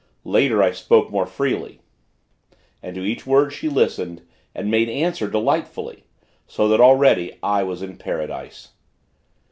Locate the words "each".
3.05-3.27